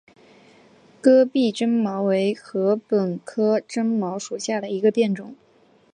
[0.99, 5.35] 戈壁针茅为禾本科针茅属下的一个变种。